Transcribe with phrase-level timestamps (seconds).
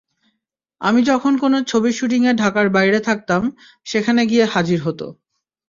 [0.81, 3.41] আমি যখন কোনো ছবির শুটিংয়ে ঢাকার বাইরে থাকতাম,
[3.85, 5.07] সেখানে গিয়ে হাজির হতো।